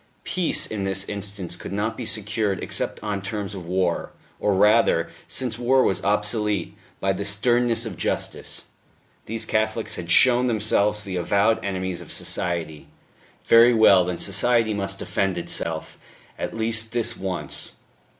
[0.23, 5.09] Peace, in this instance, could not be secured except on terms of war or rather,
[5.27, 8.63] since war was obsolete by the sternness of justice.
[9.27, 12.87] These Catholics had shown themselves the avowed enemies of society;
[13.45, 15.99] very well, then society must defend itself,
[16.35, 17.73] at least this once.